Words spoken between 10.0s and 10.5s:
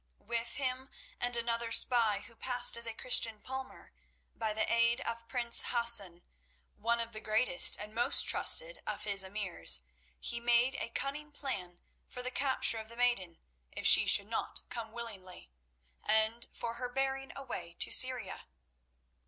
he